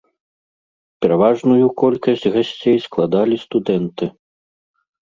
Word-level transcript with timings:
Пераважную 1.05 1.65
колькасць 1.83 2.27
гасцей 2.39 2.77
складалі 2.87 3.35
студэнты. 3.47 4.05